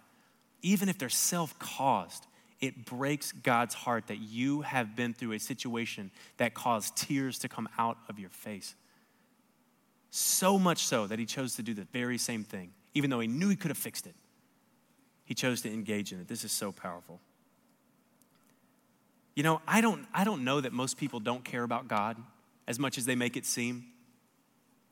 [0.62, 2.26] even if they're self caused,
[2.62, 7.50] it breaks God's heart that you have been through a situation that caused tears to
[7.50, 8.76] come out of your face.
[10.12, 13.28] So much so that he chose to do the very same thing, even though he
[13.28, 14.16] knew he could have fixed it.
[15.26, 16.30] He chose to engage in it.
[16.30, 17.20] This is so powerful.
[19.36, 22.18] You know, I don't, I don't know that most people don't care about God
[22.68, 23.86] as much as they make it seem.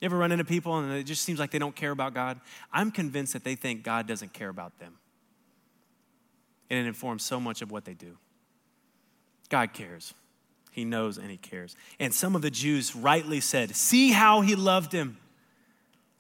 [0.02, 2.42] You ever run into people and it just seems like they don't care about God?
[2.72, 4.98] I'm convinced that they think God doesn't care about them.
[6.70, 8.18] And it informs so much of what they do.
[9.48, 10.14] God cares.
[10.72, 11.76] He knows and he cares.
[12.00, 15.18] And some of the Jews rightly said, See how he loved him.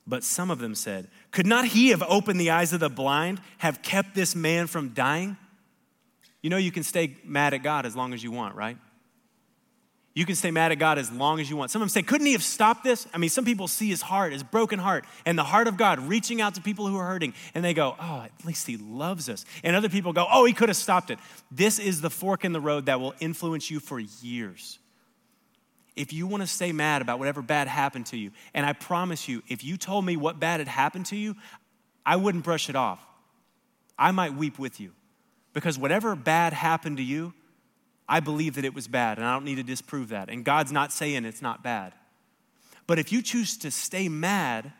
[0.05, 3.41] But some of them said, Could not he have opened the eyes of the blind,
[3.57, 5.37] have kept this man from dying?
[6.43, 8.77] You know, you can stay mad at God as long as you want, right?
[10.13, 11.71] You can stay mad at God as long as you want.
[11.71, 13.07] Some of them say, couldn't he have stopped this?
[13.13, 15.99] I mean, some people see his heart, his broken heart, and the heart of God
[15.99, 19.27] reaching out to people who are hurting, and they go, oh, at least he loves
[19.27, 19.43] us.
[19.63, 21.17] And other people go, oh, he could have stopped it.
[21.49, 24.77] This is the fork in the road that will influence you for years.
[25.95, 29.27] If you want to stay mad about whatever bad happened to you, and I promise
[29.27, 31.35] you, if you told me what bad had happened to you,
[32.05, 32.99] I wouldn't brush it off.
[33.97, 34.91] I might weep with you.
[35.53, 37.33] Because whatever bad happened to you,
[38.07, 40.29] I believe that it was bad, and I don't need to disprove that.
[40.29, 41.93] And God's not saying it's not bad.
[42.85, 44.73] But if you choose to stay mad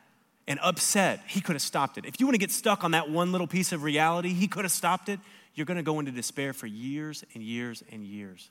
[0.47, 2.05] and upset, He could have stopped it.
[2.05, 4.65] If you want to get stuck on that one little piece of reality, He could
[4.65, 5.19] have stopped it.
[5.55, 8.49] You're going to go into despair for years and years and years.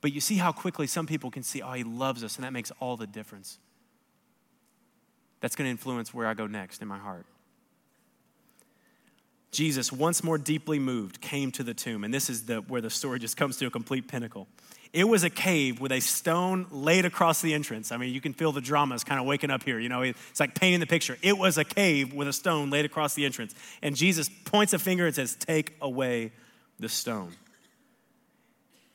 [0.00, 2.52] But you see how quickly some people can see, oh, He loves us, and that
[2.52, 3.58] makes all the difference.
[5.40, 7.26] That's going to influence where I go next in my heart.
[9.50, 12.04] Jesus, once more deeply moved, came to the tomb.
[12.04, 14.46] And this is the, where the story just comes to a complete pinnacle.
[14.92, 17.92] It was a cave with a stone laid across the entrance.
[17.92, 19.78] I mean, you can feel the drama is kind of waking up here.
[19.78, 21.18] You know, it's like painting the picture.
[21.22, 23.54] It was a cave with a stone laid across the entrance.
[23.82, 26.32] And Jesus points a finger and says, Take away
[26.78, 27.32] the stone.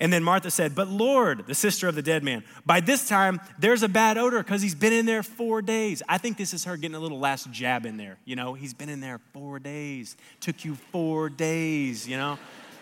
[0.04, 3.40] And then Martha said, But Lord, the sister of the dead man, by this time
[3.58, 6.04] there's a bad odor because he's been in there four days.
[6.10, 8.18] I think this is her getting a little last jab in there.
[8.26, 10.18] You know, he's been in there four days.
[10.42, 12.38] Took you four days, you know?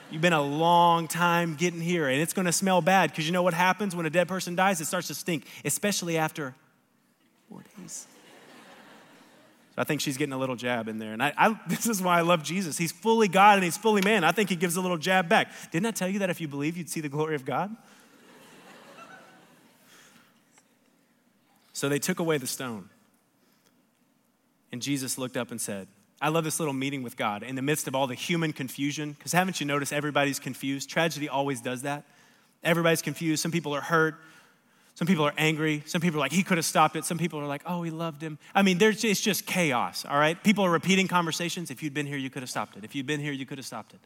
[0.09, 3.43] You've been a long time getting here, and it's gonna smell bad because you know
[3.43, 4.81] what happens when a dead person dies?
[4.81, 6.55] It starts to stink, especially after
[7.47, 8.07] four days.
[9.81, 11.11] I think she's getting a little jab in there.
[11.11, 12.77] And I, I, this is why I love Jesus.
[12.77, 14.23] He's fully God and he's fully man.
[14.23, 15.51] I think he gives a little jab back.
[15.71, 17.75] Didn't I tell you that if you believe, you'd see the glory of God?
[21.73, 22.89] so they took away the stone.
[24.71, 25.87] And Jesus looked up and said,
[26.21, 29.13] I love this little meeting with God in the midst of all the human confusion.
[29.13, 30.91] Because haven't you noticed everybody's confused?
[30.91, 32.03] Tragedy always does that.
[32.63, 33.41] Everybody's confused.
[33.41, 34.21] Some people are hurt.
[34.95, 35.83] Some people are angry.
[35.85, 37.05] Some people are like, he could have stopped it.
[37.05, 38.37] Some people are like, oh, he loved him.
[38.53, 40.41] I mean, there's, it's just chaos, all right?
[40.43, 41.71] People are repeating conversations.
[41.71, 42.83] If you'd been here, you could have stopped it.
[42.83, 43.99] If you'd been here, you could have stopped it.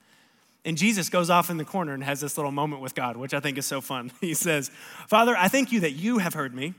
[0.63, 3.33] And Jesus goes off in the corner and has this little moment with God, which
[3.33, 4.11] I think is so fun.
[4.21, 4.69] He says,
[5.07, 6.73] Father, I thank you that you have heard me.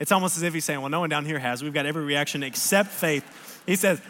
[0.00, 1.62] It's almost as if he's saying, Well, no one down here has.
[1.62, 3.62] We've got every reaction except faith.
[3.66, 4.00] He says,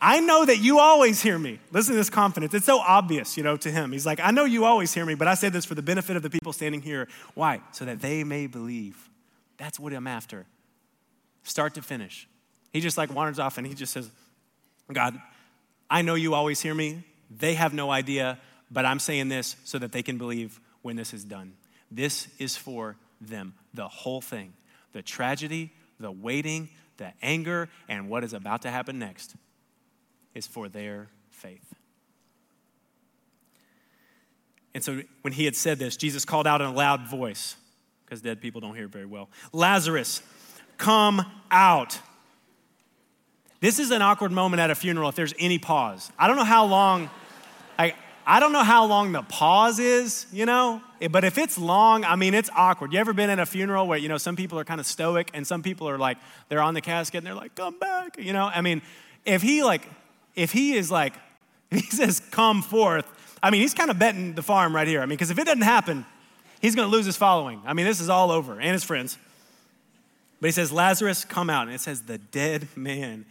[0.00, 1.58] I know that you always hear me.
[1.72, 2.54] Listen to this confidence.
[2.54, 3.92] It's so obvious, you know, to him.
[3.92, 6.16] He's like, I know you always hear me, but I say this for the benefit
[6.16, 7.08] of the people standing here.
[7.34, 7.60] Why?
[7.72, 9.08] So that they may believe.
[9.56, 10.46] That's what I'm after.
[11.42, 12.28] Start to finish.
[12.72, 14.08] He just like wanders off and he just says,
[14.92, 15.20] God,
[15.90, 17.02] I know you always hear me.
[17.30, 18.38] They have no idea,
[18.70, 21.54] but I'm saying this so that they can believe when this is done.
[21.90, 24.52] This is for them, the whole thing
[24.92, 29.34] the tragedy, the waiting, the anger, and what is about to happen next
[30.38, 31.74] is for their faith.
[34.72, 37.56] And so when he had said this, Jesus called out in a loud voice,
[38.04, 40.22] because dead people don't hear very well Lazarus,
[40.78, 41.20] come
[41.50, 41.98] out.
[43.60, 46.12] This is an awkward moment at a funeral if there's any pause.
[46.16, 47.10] I don't know how long,
[47.76, 52.04] I, I don't know how long the pause is, you know, but if it's long,
[52.04, 52.92] I mean, it's awkward.
[52.92, 55.32] You ever been in a funeral where, you know, some people are kind of stoic
[55.34, 58.32] and some people are like, they're on the casket and they're like, come back, you
[58.32, 58.46] know?
[58.46, 58.80] I mean,
[59.24, 59.88] if he like
[60.34, 61.14] if he is like,
[61.70, 63.06] he says, come forth,
[63.42, 65.00] I mean, he's kind of betting the farm right here.
[65.00, 66.04] I mean, because if it doesn't happen,
[66.60, 67.62] he's going to lose his following.
[67.64, 69.18] I mean, this is all over, and his friends.
[70.40, 71.66] But he says, Lazarus, come out.
[71.66, 73.26] And it says, the dead man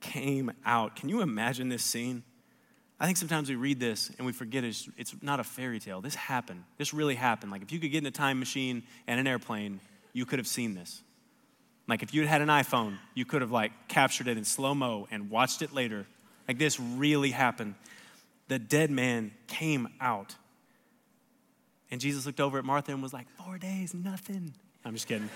[0.00, 0.96] came out.
[0.96, 2.22] Can you imagine this scene?
[2.98, 6.02] I think sometimes we read this and we forget it's, it's not a fairy tale.
[6.02, 6.64] This happened.
[6.76, 7.50] This really happened.
[7.50, 9.80] Like if you could get in a time machine and an airplane,
[10.12, 11.02] you could have seen this.
[11.88, 15.08] Like if you had an iPhone, you could have like captured it in slow mo
[15.10, 16.06] and watched it later
[16.50, 17.76] like this really happened.
[18.48, 20.34] The dead man came out.
[21.92, 24.52] And Jesus looked over at Martha and was like, Four days, nothing.
[24.84, 25.30] I'm just kidding.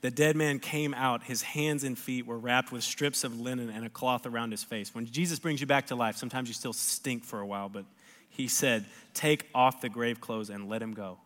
[0.00, 1.24] the dead man came out.
[1.24, 4.64] His hands and feet were wrapped with strips of linen and a cloth around his
[4.64, 4.94] face.
[4.94, 7.84] When Jesus brings you back to life, sometimes you still stink for a while, but
[8.30, 11.18] he said, Take off the grave clothes and let him go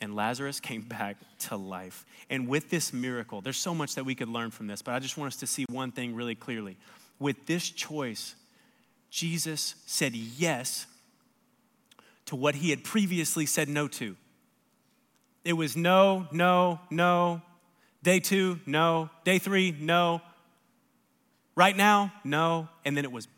[0.00, 2.06] and Lazarus came back to life.
[2.28, 4.98] And with this miracle, there's so much that we could learn from this, but I
[4.98, 6.76] just want us to see one thing really clearly.
[7.18, 8.34] With this choice,
[9.10, 10.86] Jesus said yes
[12.26, 14.16] to what he had previously said no to.
[15.44, 17.42] It was no, no, no.
[18.02, 19.10] Day two, no.
[19.24, 20.22] Day three, no.
[21.54, 22.68] Right now, no.
[22.84, 23.28] And then it was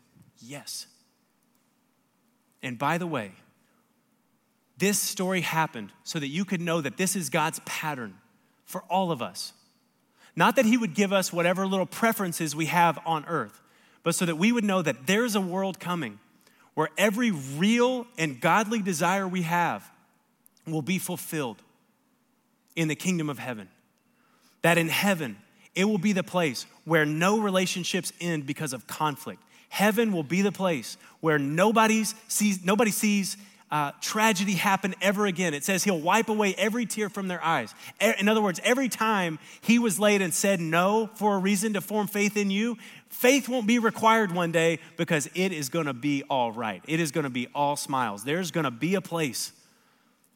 [0.41, 0.85] yes.
[2.61, 3.31] And by the way,
[4.77, 8.15] this story happened so that you could know that this is God's pattern
[8.65, 9.53] for all of us.
[10.35, 13.61] Not that He would give us whatever little preferences we have on earth,
[14.03, 16.19] but so that we would know that there's a world coming
[16.73, 19.89] where every real and godly desire we have
[20.65, 21.61] will be fulfilled
[22.75, 23.69] in the kingdom of heaven.
[24.63, 25.37] That in heaven,
[25.75, 29.41] it will be the place where no relationships end because of conflict.
[29.69, 33.37] Heaven will be the place where nobody sees, nobody sees
[33.73, 35.55] uh, tragedy happen ever again.
[35.55, 37.73] It says he'll wipe away every tear from their eyes.
[38.19, 41.81] In other words, every time he was laid and said no for a reason to
[41.81, 42.77] form faith in you,
[43.09, 46.83] faith won't be required one day because it is going to be all right.
[46.87, 48.23] It is going to be all smiles.
[48.23, 49.53] There's going to be a place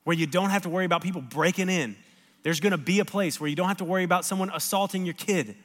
[0.03, 1.95] where you don't have to worry about people breaking in.
[2.41, 5.05] There's going to be a place where you don't have to worry about someone assaulting
[5.05, 5.55] your kid.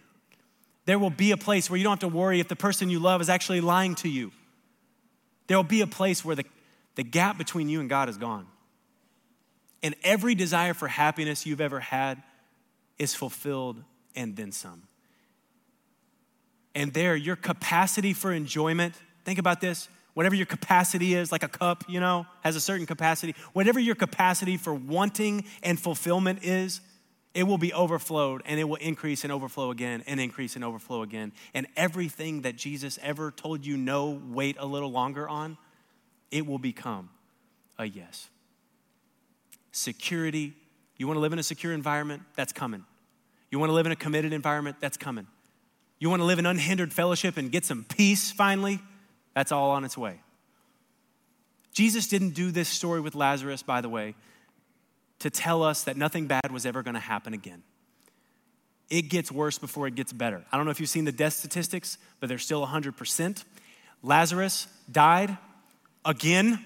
[0.85, 2.99] There will be a place where you don't have to worry if the person you
[2.99, 4.31] love is actually lying to you.
[5.47, 6.45] There will be a place where the
[6.95, 8.47] the gap between you and God is gone.
[9.83, 12.23] And every desire for happiness you've ever had
[12.99, 13.83] is fulfilled
[14.15, 14.85] and then some.
[16.75, 21.49] And there, your capacity for enjoyment, think about this, whatever your capacity is, like a
[21.49, 26.81] cup, you know, has a certain capacity, whatever your capacity for wanting and fulfillment is,
[27.35, 31.03] it will be overflowed and it will increase and overflow again and increase and overflow
[31.03, 31.33] again.
[31.55, 35.57] And everything that Jesus ever told you no, wait a little longer on,
[36.33, 37.11] it will become
[37.79, 38.29] a yes.
[39.71, 40.55] Security,
[40.97, 42.23] you want to live in a secure environment?
[42.35, 42.85] That's coming.
[43.51, 44.77] You want to live in a committed environment?
[44.81, 45.27] That's coming.
[45.99, 48.81] You want to live in unhindered fellowship and get some peace finally?
[49.35, 50.21] That's all on its way.
[51.73, 54.15] Jesus didn't do this story with Lazarus, by the way,
[55.21, 57.63] to tell us that nothing bad was ever going to happen again.
[58.91, 60.45] It gets worse before it gets better.
[60.51, 63.45] I don't know if you've seen the death statistics, but they're still 100%.
[64.03, 65.39] Lazarus died
[66.05, 66.63] again.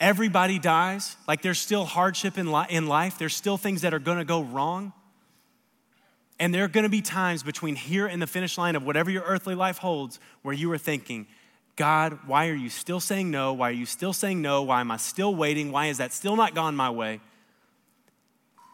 [0.00, 1.16] Everybody dies.
[1.28, 4.24] Like there's still hardship in, li- in life, there's still things that are going to
[4.24, 4.92] go wrong.
[6.40, 9.10] And there are going to be times between here and the finish line of whatever
[9.10, 11.28] your earthly life holds where you are thinking,
[11.76, 13.52] God, why are you still saying no?
[13.52, 14.62] Why are you still saying no?
[14.62, 15.70] Why am I still waiting?
[15.70, 17.20] Why is that still not gone my way?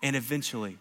[0.02, 0.78] And eventually,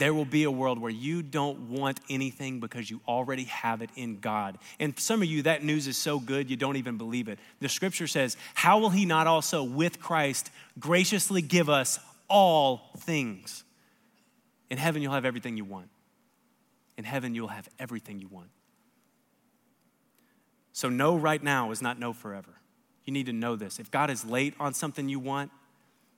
[0.00, 3.90] there will be a world where you don't want anything because you already have it
[3.96, 4.56] in God.
[4.78, 7.38] And some of you, that news is so good you don't even believe it.
[7.60, 13.62] The scripture says, How will He not also, with Christ, graciously give us all things?
[14.70, 15.90] In heaven, you'll have everything you want.
[16.96, 18.48] In heaven, you'll have everything you want.
[20.72, 22.54] So, no right now is not no forever.
[23.04, 23.78] You need to know this.
[23.78, 25.50] If God is late on something you want,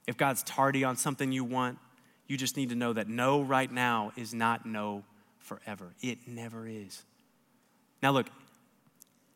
[0.07, 1.79] if God's tardy on something you want,
[2.27, 5.05] you just need to know that no right now is not no
[5.39, 5.93] forever.
[6.01, 7.03] It never is.
[8.03, 8.27] Now, look,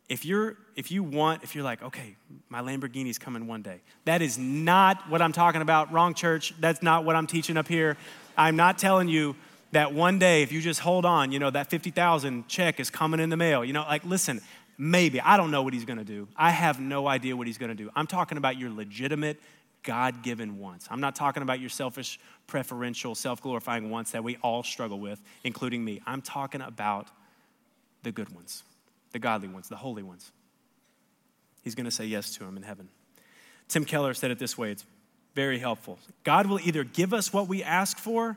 [0.08, 2.14] if you're if you want if you're like okay
[2.48, 6.80] my lamborghini's coming one day that is not what i'm talking about wrong church that's
[6.80, 7.96] not what i'm teaching up here
[8.36, 9.34] i'm not telling you
[9.72, 13.18] that one day if you just hold on you know that 50000 check is coming
[13.18, 14.40] in the mail you know like listen
[14.78, 15.20] Maybe.
[15.20, 16.28] I don't know what he's going to do.
[16.36, 17.90] I have no idea what he's going to do.
[17.96, 19.40] I'm talking about your legitimate,
[19.86, 20.86] God given wants.
[20.90, 25.22] I'm not talking about your selfish, preferential, self glorifying wants that we all struggle with,
[25.44, 26.02] including me.
[26.04, 27.08] I'm talking about
[28.02, 28.64] the good ones,
[29.12, 30.30] the godly ones, the holy ones.
[31.62, 32.88] He's going to say yes to him in heaven.
[33.68, 34.84] Tim Keller said it this way it's
[35.34, 35.98] very helpful.
[36.24, 38.36] God will either give us what we ask for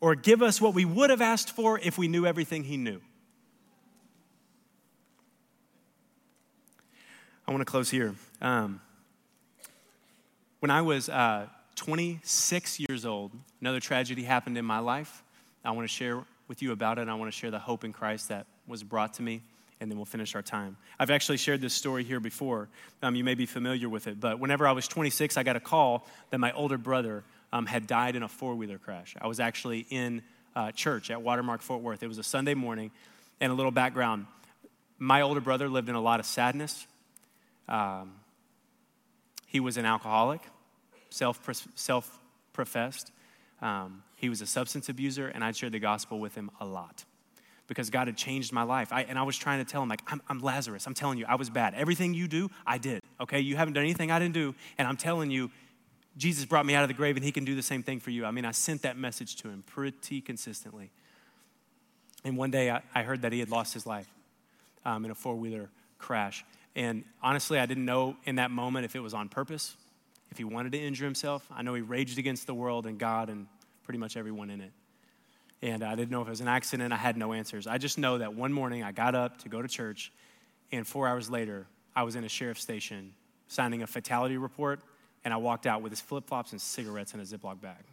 [0.00, 3.00] or give us what we would have asked for if we knew everything he knew.
[7.46, 8.14] I want to close here.
[8.40, 8.80] Um,
[10.62, 15.24] when I was uh, 26 years old, another tragedy happened in my life.
[15.64, 17.08] I want to share with you about it.
[17.08, 19.42] I want to share the hope in Christ that was brought to me,
[19.80, 20.76] and then we'll finish our time.
[21.00, 22.68] I've actually shared this story here before.
[23.02, 25.60] Um, you may be familiar with it, but whenever I was 26, I got a
[25.60, 29.16] call that my older brother um, had died in a four wheeler crash.
[29.20, 30.22] I was actually in
[30.54, 32.04] uh, church at Watermark Fort Worth.
[32.04, 32.92] It was a Sunday morning,
[33.40, 34.26] and a little background.
[35.00, 36.86] My older brother lived in a lot of sadness
[37.68, 38.12] um,
[39.52, 40.40] he was an alcoholic,
[41.10, 42.18] self
[42.54, 43.12] professed.
[43.60, 47.04] Um, he was a substance abuser, and I'd shared the gospel with him a lot
[47.66, 48.94] because God had changed my life.
[48.94, 50.86] I, and I was trying to tell him, like, I'm, I'm Lazarus.
[50.86, 51.74] I'm telling you, I was bad.
[51.74, 53.02] Everything you do, I did.
[53.20, 55.50] Okay, you haven't done anything I didn't do, and I'm telling you,
[56.16, 58.08] Jesus brought me out of the grave, and He can do the same thing for
[58.08, 58.24] you.
[58.24, 60.90] I mean, I sent that message to him pretty consistently.
[62.24, 64.08] And one day, I, I heard that he had lost his life
[64.86, 66.42] um, in a four wheeler crash.
[66.74, 69.76] And honestly, I didn't know in that moment if it was on purpose,
[70.30, 71.46] if he wanted to injure himself.
[71.50, 73.46] I know he raged against the world and God and
[73.84, 74.72] pretty much everyone in it.
[75.60, 76.92] And I didn't know if it was an accident.
[76.92, 77.66] I had no answers.
[77.66, 80.12] I just know that one morning I got up to go to church,
[80.72, 83.12] and four hours later, I was in a sheriff's station
[83.46, 84.80] signing a fatality report,
[85.24, 87.84] and I walked out with his flip flops and cigarettes in a Ziploc bag.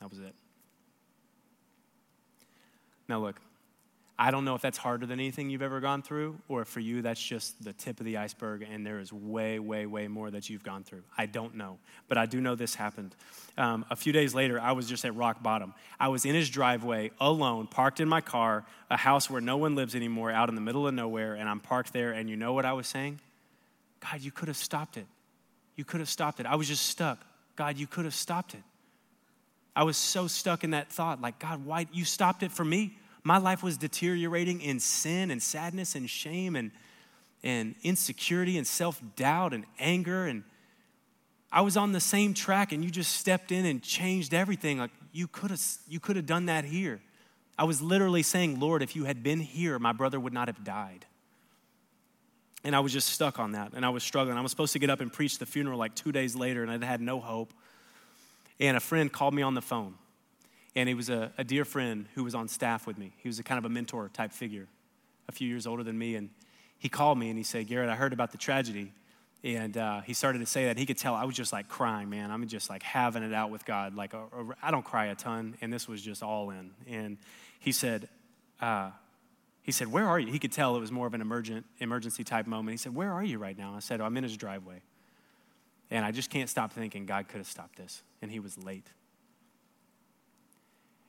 [0.00, 0.34] That was it.
[3.08, 3.40] Now, look,
[4.20, 7.02] I don't know if that's harder than anything you've ever gone through, or for you,
[7.02, 10.50] that's just the tip of the iceberg, and there is way, way, way more that
[10.50, 11.02] you've gone through.
[11.16, 11.78] I don't know.
[12.08, 13.14] But I do know this happened.
[13.56, 15.72] Um, a few days later, I was just at rock bottom.
[16.00, 19.76] I was in his driveway, alone, parked in my car, a house where no one
[19.76, 22.52] lives anymore, out in the middle of nowhere, and I'm parked there, and you know
[22.52, 23.20] what I was saying?
[24.00, 25.06] God, you could have stopped it.
[25.76, 26.46] You could have stopped it.
[26.46, 27.24] I was just stuck.
[27.54, 28.62] God, you could have stopped it.
[29.76, 32.96] I was so stuck in that thought, like, God, why you stopped it for me?
[33.28, 36.70] My life was deteriorating in sin and sadness and shame and,
[37.42, 40.24] and insecurity and self doubt and anger.
[40.24, 40.44] And
[41.52, 44.78] I was on the same track, and you just stepped in and changed everything.
[44.78, 47.02] Like you could have you could have done that here.
[47.58, 50.64] I was literally saying, Lord, if you had been here, my brother would not have
[50.64, 51.04] died.
[52.64, 54.38] And I was just stuck on that, and I was struggling.
[54.38, 56.82] I was supposed to get up and preach the funeral like two days later, and
[56.82, 57.52] I had no hope.
[58.58, 59.96] And a friend called me on the phone
[60.74, 63.12] and he was a, a dear friend who was on staff with me.
[63.18, 64.66] He was a kind of a mentor type figure
[65.28, 66.30] a few years older than me, and
[66.78, 68.92] he called me and he said, Garrett, I heard about the tragedy.
[69.44, 70.76] And uh, he started to say that.
[70.76, 72.30] He could tell I was just like crying, man.
[72.30, 73.94] I'm just like having it out with God.
[73.94, 74.12] Like,
[74.62, 76.72] I don't cry a ton, and this was just all in.
[76.88, 77.18] And
[77.60, 78.08] he said,
[78.60, 78.90] uh,
[79.68, 80.32] he said, Where are you?
[80.32, 82.72] He could tell it was more of an emergent, emergency type moment.
[82.72, 83.74] He said, Where are you right now?
[83.76, 84.80] I said, oh, I'm in his driveway.
[85.90, 88.02] And I just can't stop thinking God could have stopped this.
[88.22, 88.86] And he was late.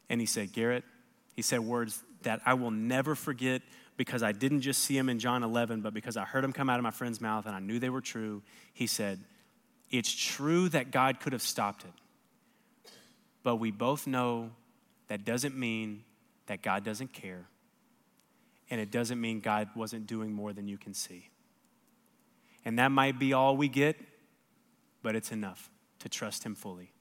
[0.10, 0.84] And he said, Garrett,
[1.36, 3.62] he said words that I will never forget
[3.96, 6.70] because I didn't just see him in John 11, but because I heard him come
[6.70, 8.42] out of my friend's mouth and I knew they were true.
[8.74, 9.20] He said,
[9.92, 12.94] It's true that God could have stopped it,
[13.44, 14.52] but we both know
[15.10, 16.04] that doesn't mean
[16.48, 17.46] that God doesn't care,
[18.70, 21.30] and it doesn't mean God wasn't doing more than you can see.
[22.66, 23.98] And that might be all we get,
[25.02, 26.94] but it's enough to trust Him fully.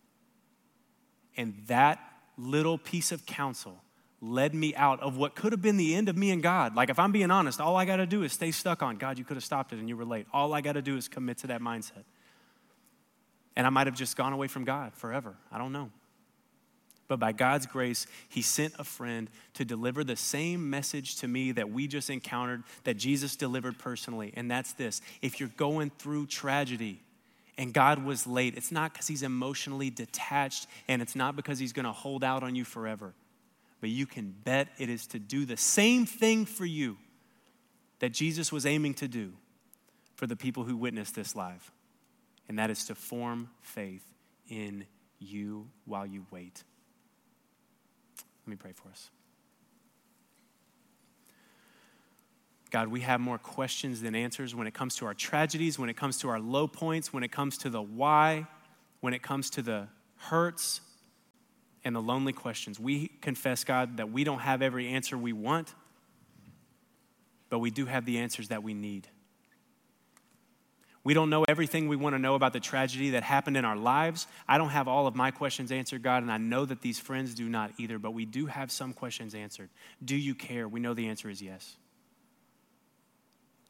[1.36, 2.00] And that
[2.38, 3.82] little piece of counsel
[4.20, 6.74] led me out of what could have been the end of me and God.
[6.74, 9.18] Like, if I'm being honest, all I got to do is stay stuck on God,
[9.18, 10.26] you could have stopped it and you were late.
[10.32, 12.04] All I got to do is commit to that mindset.
[13.54, 15.36] And I might have just gone away from God forever.
[15.52, 15.90] I don't know.
[17.08, 21.52] But by God's grace, He sent a friend to deliver the same message to me
[21.52, 24.32] that we just encountered, that Jesus delivered personally.
[24.36, 27.00] And that's this if you're going through tragedy,
[27.58, 31.74] and God was late, it's not because he's emotionally detached and it's not because he's
[31.74, 33.12] going to hold out on you forever
[33.80, 36.96] but you can bet it is to do the same thing for you
[38.00, 39.32] that Jesus was aiming to do
[40.16, 41.70] for the people who witnessed this live.
[42.48, 44.04] And that is to form faith
[44.48, 44.86] in
[45.18, 46.62] you while you wait.
[48.46, 49.10] Let me pray for us.
[52.78, 55.96] God, we have more questions than answers when it comes to our tragedies, when it
[55.96, 58.46] comes to our low points, when it comes to the why,
[59.00, 60.80] when it comes to the hurts,
[61.82, 62.78] and the lonely questions.
[62.78, 65.74] We confess, God, that we don't have every answer we want,
[67.50, 69.08] but we do have the answers that we need.
[71.02, 73.76] We don't know everything we want to know about the tragedy that happened in our
[73.76, 74.28] lives.
[74.46, 77.34] I don't have all of my questions answered, God, and I know that these friends
[77.34, 79.68] do not either, but we do have some questions answered.
[80.04, 80.68] Do you care?
[80.68, 81.76] We know the answer is yes.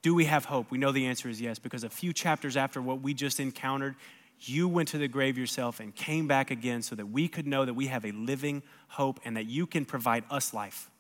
[0.03, 0.71] Do we have hope?
[0.71, 3.97] We know the answer is yes, because a few chapters after what we just encountered,
[4.41, 7.65] you went to the grave yourself and came back again so that we could know
[7.65, 10.91] that we have a living hope and that you can provide us life.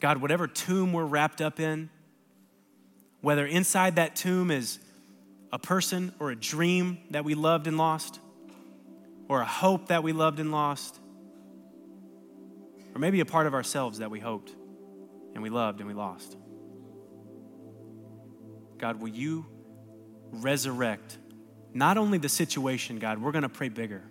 [0.00, 1.88] God, whatever tomb we're wrapped up in,
[3.20, 4.78] whether inside that tomb is
[5.50, 8.20] a person or a dream that we loved and lost,
[9.28, 11.00] or a hope that we loved and lost,
[12.94, 14.54] or maybe a part of ourselves that we hoped
[15.34, 16.36] and we loved and we lost.
[18.78, 19.46] God, will you
[20.30, 21.18] resurrect
[21.74, 24.02] not only the situation, God, we're going to pray bigger.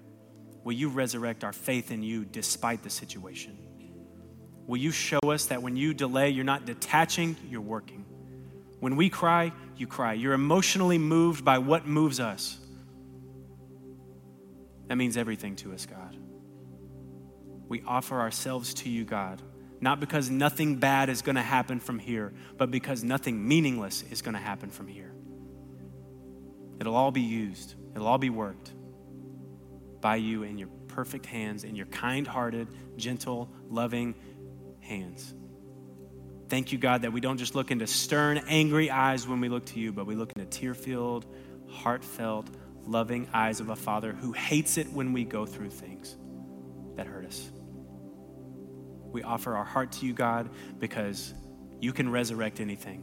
[0.63, 3.57] Will you resurrect our faith in you despite the situation?
[4.67, 8.05] Will you show us that when you delay, you're not detaching, you're working?
[8.79, 10.13] When we cry, you cry.
[10.13, 12.59] You're emotionally moved by what moves us.
[14.87, 16.17] That means everything to us, God.
[17.67, 19.41] We offer ourselves to you, God,
[19.79, 24.21] not because nothing bad is going to happen from here, but because nothing meaningless is
[24.21, 25.13] going to happen from here.
[26.79, 28.71] It'll all be used, it'll all be worked
[30.01, 32.67] by you in your perfect hands, in your kind hearted,
[32.97, 34.15] gentle, loving
[34.79, 35.33] hands.
[36.49, 39.65] Thank you, God, that we don't just look into stern, angry eyes when we look
[39.67, 41.25] to you, but we look into tear filled,
[41.67, 42.49] heartfelt,
[42.85, 46.15] loving eyes of a father who hates it when we go through things
[46.95, 47.51] that hurt us.
[49.17, 50.47] We offer our heart to you, God,
[50.77, 51.33] because
[51.79, 53.01] you can resurrect anything.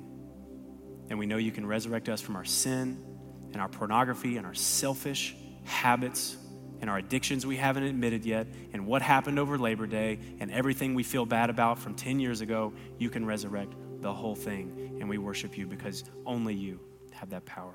[1.11, 3.05] And we know you can resurrect us from our sin
[3.53, 5.35] and our pornography and our selfish
[5.65, 6.37] habits
[6.81, 10.95] and our addictions we haven't admitted yet and what happened over Labor Day and everything
[10.95, 14.99] we feel bad about from 10 years ago, you can resurrect the whole thing.
[15.01, 16.79] And we worship you because only you
[17.11, 17.75] have that power.